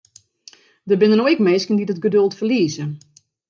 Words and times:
Der 0.89 0.97
binne 0.99 1.17
no 1.17 1.25
ek 1.31 1.43
minsken 1.47 1.75
dy't 1.77 1.93
it 1.95 2.03
geduld 2.05 2.33
ferlieze. 2.39 2.85